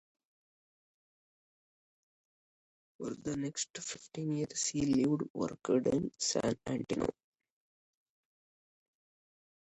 For 2.97 3.13
the 3.19 3.37
next 3.37 3.77
fifteen 3.77 4.33
years, 4.35 4.65
he 4.69 4.87
lived 4.87 5.21
and 5.21 5.29
worked 5.35 5.69
in 5.93 6.09
San 6.17 6.55
Antonio. 6.65 7.13